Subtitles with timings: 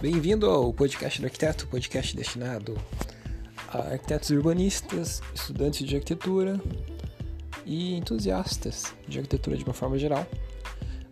[0.00, 2.80] Bem-vindo ao podcast do arquiteto, podcast destinado
[3.66, 6.60] a arquitetos urbanistas, estudantes de arquitetura
[7.66, 10.24] e entusiastas de arquitetura de uma forma geral.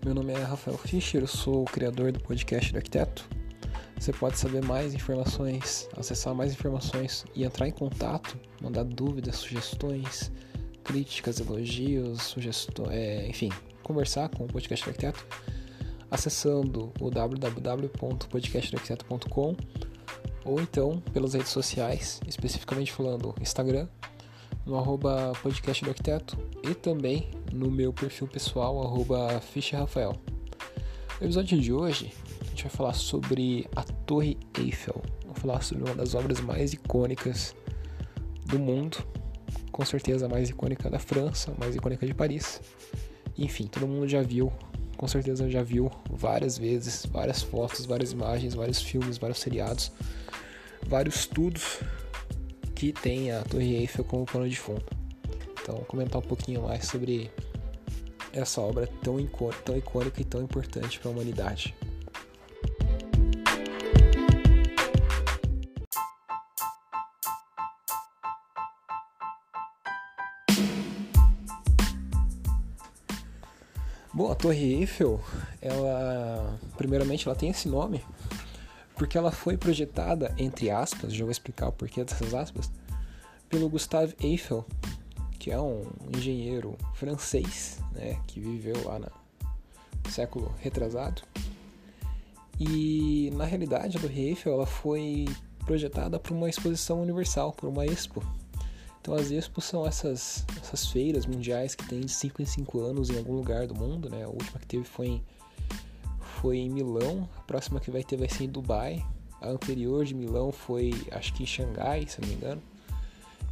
[0.04, 3.28] Meu nome é Rafael Fischer, eu sou o criador do podcast do arquiteto.
[3.98, 10.30] Você pode saber mais informações, acessar mais informações e entrar em contato, mandar dúvidas, sugestões,
[10.84, 13.50] críticas, elogios, sugestões, é, enfim,
[13.82, 15.26] conversar com o podcast do arquiteto
[16.10, 19.56] acessando o www.podcastarquiteto.com
[20.44, 23.88] ou então pelas redes sociais, especificamente falando Instagram,
[24.64, 29.42] no arroba podcast do arquiteto e também no meu perfil pessoal, arroba
[29.72, 30.14] Rafael.
[31.20, 32.12] No episódio de hoje,
[32.42, 35.02] a gente vai falar sobre a Torre Eiffel.
[35.22, 37.54] Vamos falar sobre uma das obras mais icônicas
[38.44, 38.98] do mundo,
[39.72, 42.60] com certeza a mais icônica da França, a mais icônica de Paris.
[43.36, 44.52] Enfim, todo mundo já viu
[44.96, 49.92] com certeza já viu várias vezes, várias fotos, várias imagens, vários filmes, vários seriados,
[50.86, 51.80] vários estudos
[52.74, 54.84] que tem a Torre Eiffel como pano de fundo.
[55.62, 57.30] Então, comentar um pouquinho mais sobre
[58.32, 59.16] essa obra tão,
[59.64, 61.74] tão icônica e tão importante para a humanidade.
[74.16, 75.20] Bom, a Torre Eiffel,
[75.60, 78.02] ela, primeiramente, ela tem esse nome
[78.94, 82.72] porque ela foi projetada, entre aspas, já vou explicar o porquê dessas aspas,
[83.50, 84.64] pelo Gustave Eiffel,
[85.38, 85.84] que é um
[86.16, 89.10] engenheiro francês, né, que viveu lá no
[90.10, 91.20] século retrasado.
[92.58, 95.26] E na realidade a Torre Eiffel ela foi
[95.66, 98.24] projetada para uma exposição universal, por uma expo,
[99.06, 103.08] então as expos são essas, essas feiras mundiais que tem de 5 em 5 anos
[103.08, 104.24] em algum lugar do mundo, né?
[104.24, 105.22] A última que teve foi em,
[106.40, 109.06] foi em Milão, a próxima que vai ter vai ser em Dubai,
[109.40, 112.60] a anterior de Milão foi acho que em Xangai, se não me engano.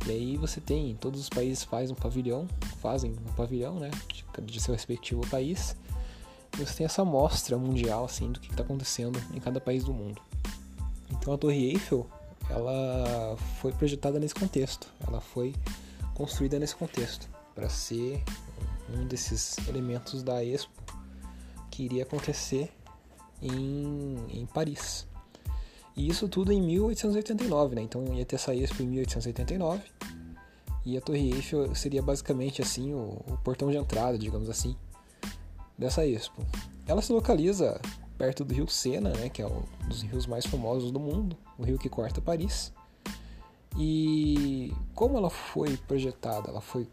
[0.06, 2.48] E aí você tem, todos os países fazem um pavilhão,
[2.82, 5.76] fazem um pavilhão, né, de, de seu respectivo país.
[6.58, 9.94] E você tem essa mostra mundial assim do que está acontecendo em cada país do
[9.94, 10.20] mundo.
[11.12, 12.10] Então a Torre Eiffel
[12.50, 15.54] ela foi projetada nesse contexto, ela foi
[16.14, 18.22] construída nesse contexto para ser
[18.92, 20.82] um desses elementos da Expo
[21.70, 22.70] que iria acontecer
[23.42, 25.06] em, em Paris.
[25.96, 27.82] E isso tudo em 1889, né?
[27.82, 29.82] Então ia ter essa Expo em 1889
[30.84, 34.76] e a Torre Eiffel seria basicamente assim o, o portão de entrada, digamos assim,
[35.78, 36.44] dessa Expo.
[36.86, 37.80] Ela se localiza
[38.16, 41.64] perto do rio Sena, né, que é um dos rios mais famosos do mundo, o
[41.64, 42.72] rio que corta Paris.
[43.76, 46.88] E como ela foi projetada, ela foi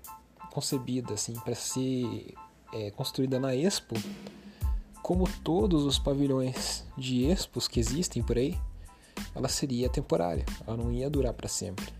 [0.51, 2.33] concebida assim para ser
[2.73, 3.95] é, construída na Expo,
[5.01, 8.57] como todos os pavilhões de expos que existem por aí,
[9.35, 11.93] ela seria temporária, ela não ia durar para sempre.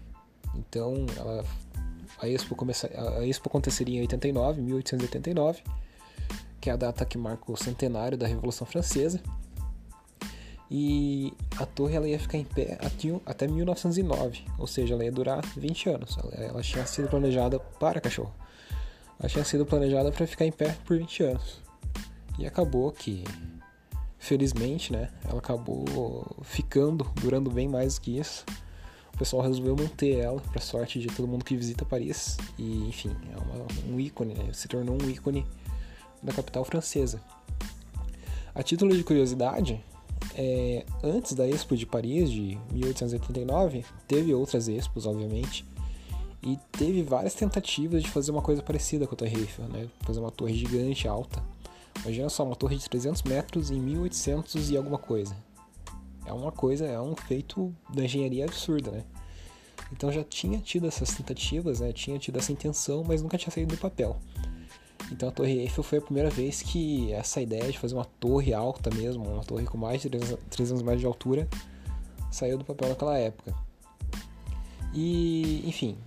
[0.55, 1.45] Então, ela,
[2.19, 5.63] a, Expo começa, a Expo aconteceria em 89, 1889
[6.61, 9.19] que é a data que marca o centenário da Revolução Francesa.
[10.69, 12.77] E a torre ela ia ficar em pé
[13.25, 16.17] até 1909, ou seja, ela ia durar 20 anos.
[16.31, 18.33] Ela, tinha sido planejada para cachorro.
[19.19, 21.61] Ela tinha sido planejada para ficar em pé por 20 anos.
[22.39, 23.25] E acabou que,
[24.17, 28.45] felizmente, né, ela acabou ficando, durando bem mais do que isso.
[29.13, 32.37] O pessoal resolveu manter ela, para sorte de todo mundo que visita Paris.
[32.57, 34.53] E, enfim, é uma, um ícone, né?
[34.53, 35.45] se tornou um ícone
[36.21, 37.21] da capital francesa.
[38.53, 39.83] A título de curiosidade,
[40.35, 45.65] é, antes da Expo de Paris de 1889, teve outras expos, obviamente,
[46.43, 49.87] e teve várias tentativas de fazer uma coisa parecida com a Torre Eiffel, né?
[50.01, 51.43] fazer uma torre gigante, alta.
[52.01, 55.35] Imagina só, uma torre de 300 metros em 1800 e alguma coisa.
[56.25, 59.03] É uma coisa, é um feito da engenharia absurda, né?
[59.91, 61.91] Então já tinha tido essas tentativas, né?
[61.91, 64.17] tinha tido essa intenção, mas nunca tinha saído do papel.
[65.11, 68.53] Então a Torre Eiffel foi a primeira vez que essa ideia de fazer uma torre
[68.53, 71.47] alta mesmo, uma torre com mais de 300 metros de altura,
[72.31, 73.53] saiu do papel naquela época.
[74.93, 75.97] E, enfim,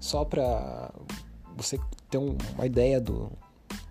[0.00, 0.90] só para
[1.56, 1.78] você
[2.10, 3.30] ter uma ideia do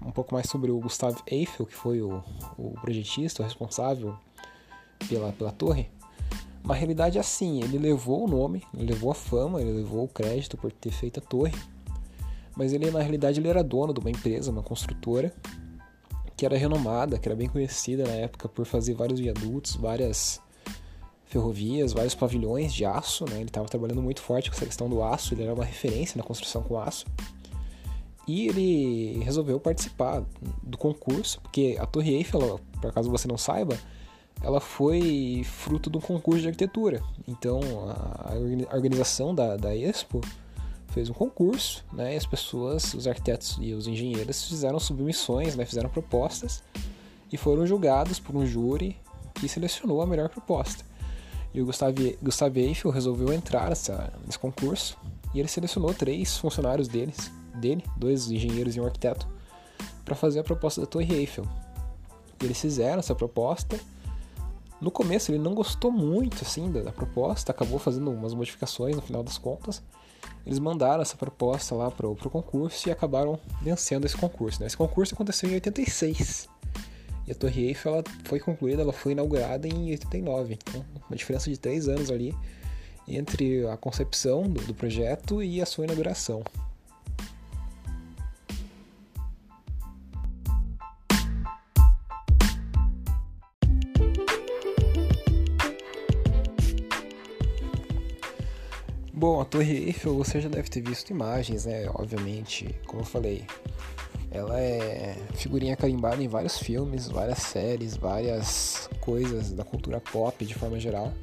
[0.06, 2.24] um pouco mais sobre o Gustave Eiffel, que foi o,
[2.58, 4.16] o projetista, o responsável
[5.10, 5.90] pela, pela torre,
[6.64, 10.08] uma realidade é assim, ele levou o nome, ele levou a fama, ele levou o
[10.08, 11.54] crédito por ter feito a torre,
[12.56, 15.34] mas ele na realidade ele era dono de uma empresa, uma construtora,
[16.36, 20.42] que era renomada, que era bem conhecida na época por fazer vários viadutos, várias
[21.26, 23.38] ferrovias, vários pavilhões de aço, né?
[23.38, 26.24] Ele estava trabalhando muito forte com essa questão do aço, ele era uma referência na
[26.24, 27.06] construção com aço.
[28.28, 30.24] E ele resolveu participar
[30.64, 33.78] do concurso, porque a Torre Eiffel, por acaso você não saiba,
[34.42, 37.02] ela foi fruto de um concurso de arquitetura.
[37.28, 37.60] Então,
[38.70, 40.22] a organização da, da Expo
[40.96, 42.14] fez um concurso, né?
[42.14, 45.66] E as pessoas, os arquitetos e os engenheiros fizeram submissões, né?
[45.66, 46.64] Fizeram propostas
[47.30, 48.96] e foram julgados por um júri
[49.34, 50.86] que selecionou a melhor proposta.
[51.54, 54.98] E o Gustave, Gustave Eiffel resolveu entrar nesse concurso
[55.34, 59.28] e ele selecionou três funcionários deles, dele, dois engenheiros e um arquiteto,
[60.06, 61.46] para fazer a proposta da Torre Eiffel.
[62.42, 63.78] E eles fizeram essa proposta.
[64.80, 69.24] No começo ele não gostou muito assim da proposta, acabou fazendo umas modificações no final
[69.24, 69.84] das contas.
[70.46, 74.60] Eles mandaram essa proposta lá para o concurso e acabaram vencendo esse concurso.
[74.60, 74.68] Né?
[74.68, 76.48] Esse concurso aconteceu em 86.
[77.28, 80.54] E a Torre Eiffel ela foi concluída, ela foi inaugurada em 89.
[80.54, 82.36] Então, uma diferença de três anos ali
[83.08, 86.44] entre a concepção do, do projeto e a sua inauguração.
[99.56, 101.90] Torre Eiffel você já deve ter visto imagens, né?
[101.94, 103.48] Obviamente, como eu falei,
[104.30, 110.54] ela é figurinha carimbada em vários filmes, várias séries, várias coisas da cultura pop de
[110.54, 111.14] forma geral.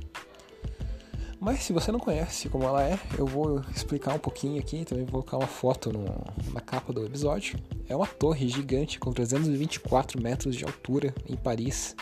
[1.39, 5.05] Mas se você não conhece como ela é, eu vou explicar um pouquinho aqui, também
[5.05, 6.07] vou colocar uma foto no,
[6.55, 7.59] na capa do episódio.
[7.87, 11.95] É uma torre gigante com 324 metros de altura em Paris.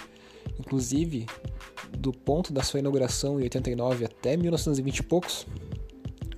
[0.61, 1.27] Inclusive,
[1.91, 5.44] do ponto da sua inauguração em 89 até 1920 e poucos,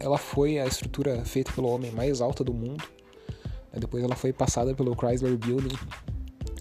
[0.02, 2.82] ela foi a estrutura feita pelo homem mais alta do mundo
[3.78, 5.76] depois ela foi passada pelo Chrysler Building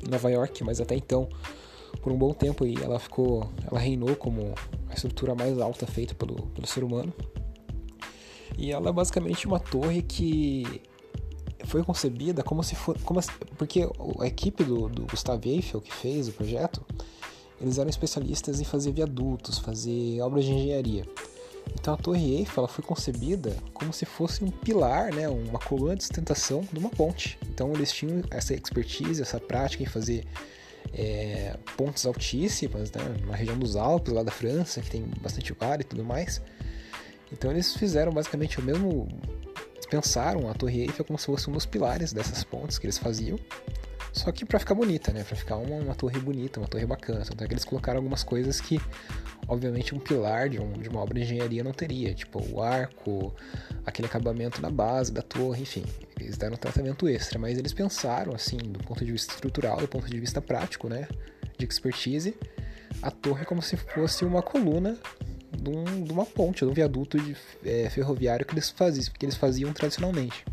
[0.06, 1.28] em Nova York, mas até então,
[2.02, 4.54] por um bom tempo aí, ela ficou, ela reinou como
[4.90, 7.14] a estrutura mais alta feita pelo, pelo ser humano.
[8.58, 10.82] E ela é basicamente uma torre que
[11.66, 13.20] foi concebida como se fosse, como,
[13.58, 13.88] porque
[14.20, 16.84] a equipe do, do Gustave Eiffel que fez o projeto,
[17.60, 21.06] eles eram especialistas em fazer viadutos, fazer obras de engenharia.
[21.74, 26.04] Então a Torre Eiffel foi concebida como se fosse um pilar, né, uma coluna de
[26.04, 27.40] sustentação de uma ponte.
[27.50, 30.26] Então eles tinham essa expertise, essa prática em fazer
[30.94, 35.82] é, pontes altíssimas, né, na região dos Alpes, lá da França, que tem bastante vale
[35.82, 36.42] e tudo mais.
[37.32, 39.08] Então eles fizeram basicamente o mesmo.
[39.90, 43.40] pensaram a Torre Eiffel como se fosse um dos pilares dessas pontes que eles faziam.
[44.14, 45.24] Só que para ficar bonita, né?
[45.24, 47.24] Para ficar uma, uma, torre bonita, uma torre bacana.
[47.24, 48.80] Tanto é que eles colocaram algumas coisas que
[49.48, 53.34] obviamente um pilar de, um, de uma obra de engenharia não teria, tipo o arco,
[53.86, 55.84] aquele acabamento na base da torre, enfim,
[56.20, 59.88] eles deram um tratamento extra, mas eles pensaram assim, do ponto de vista estrutural, do
[59.88, 61.08] ponto de vista prático, né,
[61.58, 62.36] de expertise,
[63.02, 64.98] a torre é como se fosse uma coluna
[65.52, 67.36] de, um, de uma ponte, de um viaduto de,
[67.66, 70.46] é, ferroviário que eles, faziam, que eles faziam tradicionalmente.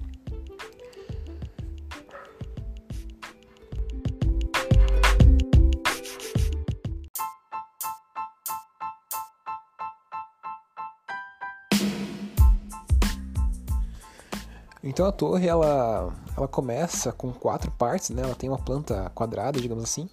[14.83, 18.23] Então a torre ela, ela começa com quatro partes, né?
[18.23, 20.09] Ela tem uma planta quadrada, digamos assim.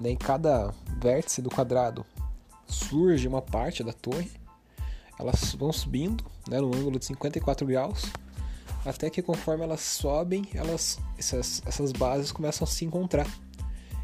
[0.00, 0.10] Né?
[0.10, 2.04] Em cada vértice do quadrado
[2.66, 4.30] surge uma parte da torre.
[5.18, 8.06] Elas vão subindo, né, no ângulo de 54 graus,
[8.84, 13.28] até que conforme elas sobem, elas essas, essas bases começam a se encontrar.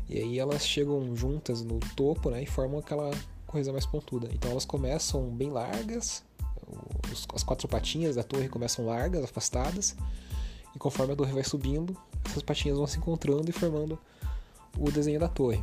[0.09, 3.11] E aí elas chegam juntas no topo, né, e formam aquela
[3.47, 4.29] coisa mais pontuda.
[4.33, 6.23] Então elas começam bem largas,
[7.35, 9.97] as quatro patinhas da torre começam largas, afastadas,
[10.75, 13.99] e conforme a torre vai subindo, essas patinhas vão se encontrando e formando
[14.79, 15.63] o desenho da torre.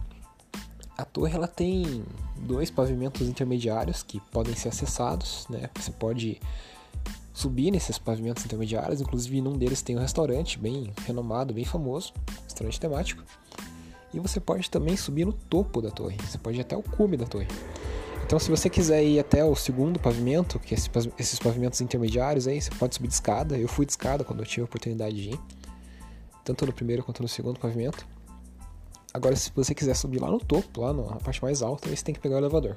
[0.98, 2.04] A torre ela tem
[2.38, 5.70] dois pavimentos intermediários que podem ser acessados, né?
[5.80, 6.42] Você pode
[7.34, 12.12] subir nesses pavimentos intermediários, inclusive num deles tem um restaurante bem renomado, bem famoso,
[12.44, 13.24] restaurante temático.
[14.12, 17.16] E você pode também subir no topo da torre, você pode ir até o cume
[17.16, 17.48] da torre.
[18.28, 20.78] Então, se você quiser ir até o segundo pavimento, que é
[21.18, 23.58] esses pavimentos intermediários aí, você pode subir de escada.
[23.58, 25.40] Eu fui de escada quando eu tive a oportunidade de ir,
[26.44, 28.06] tanto no primeiro quanto no segundo pavimento.
[29.14, 32.14] Agora, se você quiser subir lá no topo, lá na parte mais alta, você tem
[32.14, 32.76] que pegar o elevador.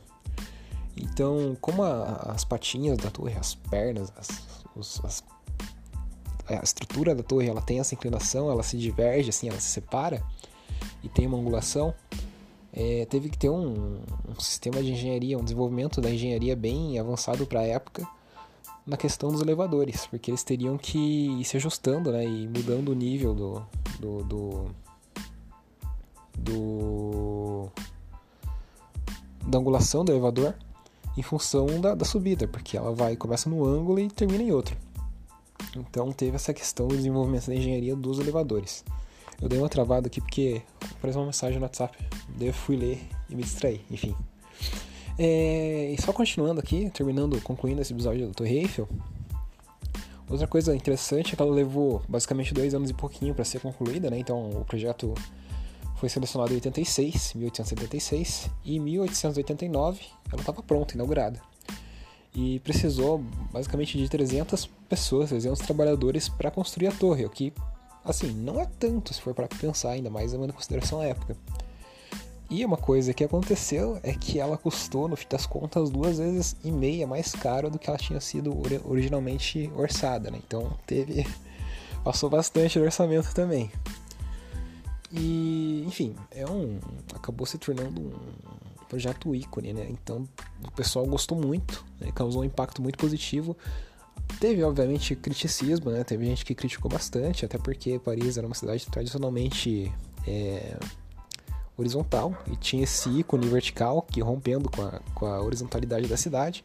[0.97, 4.29] Então, como a, as patinhas da torre, as pernas, as,
[4.77, 5.25] os, as,
[6.47, 10.23] a estrutura da torre, ela tem essa inclinação, ela se diverge, assim, ela se separa
[11.03, 11.93] e tem uma angulação
[12.73, 17.47] é, teve que ter um, um, sistema de engenharia, um desenvolvimento da engenharia bem avançado
[17.47, 18.07] para a época
[18.87, 20.99] na questão dos elevadores, porque eles teriam que
[21.41, 23.67] ir se ajustando né, e mudando o nível do,
[23.99, 24.67] do, do,
[26.37, 27.69] do
[29.47, 30.55] da angulação do elevador
[31.17, 34.77] em função da, da subida, porque ela vai começa no ângulo e termina em outro.
[35.77, 38.85] Então teve essa questão do desenvolvimento da engenharia dos elevadores.
[39.41, 41.97] Eu dei uma travada aqui porque apareceu uma mensagem no WhatsApp.
[42.37, 44.15] Daí eu fui ler e me distraí, enfim.
[45.19, 48.89] É, e só continuando aqui, terminando, concluindo esse episódio do Torre Eiffel,
[50.29, 54.11] outra coisa interessante é que ela levou basicamente dois anos e pouquinho para ser concluída,
[54.11, 54.19] né?
[54.19, 55.15] Então o projeto
[55.97, 60.01] foi selecionado em 86, 1876, e em 1889
[60.33, 61.41] ela estava pronta, inaugurada.
[62.35, 63.19] E precisou
[63.53, 67.53] basicamente de 300 pessoas, 300 trabalhadores para construir a torre, o que,
[68.05, 71.37] assim, não é tanto se for para pensar, ainda mais levando em consideração a época.
[72.51, 76.57] E uma coisa que aconteceu é que ela custou, no fim das contas, duas vezes
[76.65, 78.53] e meia mais caro do que ela tinha sido
[78.85, 80.41] originalmente orçada, né?
[80.45, 81.25] Então teve.
[82.03, 83.71] passou bastante do orçamento também.
[85.13, 86.81] E, enfim, é um.
[87.15, 89.87] acabou se tornando um projeto ícone, né?
[89.89, 90.29] Então
[90.67, 92.11] o pessoal gostou muito, né?
[92.13, 93.57] causou um impacto muito positivo.
[94.39, 96.03] Teve, obviamente, criticismo, né?
[96.05, 99.93] Teve gente que criticou bastante, até porque Paris era uma cidade tradicionalmente.
[100.27, 100.77] É,
[101.81, 106.65] horizontal e tinha esse ícone vertical que rompendo com a, com a horizontalidade da cidade.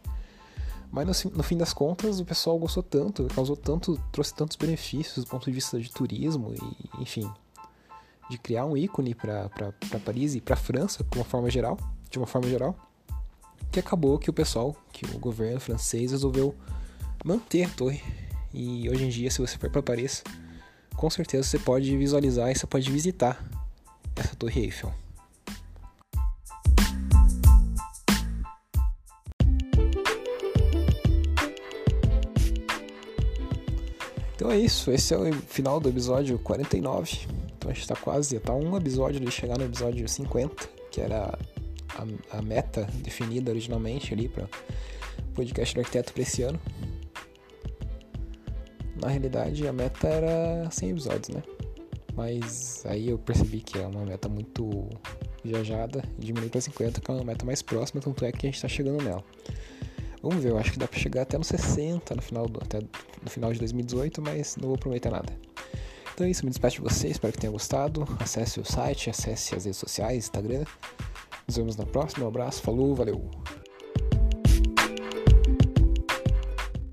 [0.92, 5.26] Mas no, no, fim das contas o pessoal gostou tanto, causou tanto, trouxe tantos benefícios
[5.26, 7.30] do ponto de vista de turismo e, enfim,
[8.30, 9.50] de criar um ícone para
[10.06, 11.78] Paris e para França, de uma forma geral,
[12.10, 12.76] de uma forma geral,
[13.72, 16.56] que acabou que o pessoal, que o governo francês resolveu
[17.26, 18.02] manter a torre.
[18.54, 20.24] E hoje em dia, se você for para Paris,
[20.96, 23.44] com certeza você pode visualizar e você pode visitar
[24.16, 24.94] essa torre Eiffel.
[34.36, 37.28] Então é isso, esse é o final do episódio 49.
[37.58, 41.38] Então a gente tá quase, tá um episódio de chegar no episódio 50, que era
[41.90, 44.48] a, a meta definida originalmente ali para
[45.34, 46.60] podcast do arquiteto para esse ano.
[49.06, 51.44] Na realidade, a meta era 100 episódios, né?
[52.16, 54.90] Mas aí eu percebi que é uma meta muito
[55.44, 58.56] viajada, diminui para 50, que é uma meta mais próxima, tanto é que a gente
[58.56, 59.24] está chegando nela.
[60.24, 62.80] Vamos ver, eu acho que dá para chegar até no 60 no final, do, até
[62.80, 65.32] no final de 2018, mas não vou prometer nada.
[66.16, 68.08] Então é isso, me despeço de vocês, espero que tenha gostado.
[68.20, 70.64] Acesse o site, acesse as redes sociais, Instagram.
[71.48, 73.30] Nos vemos na próxima, um abraço, falou, valeu!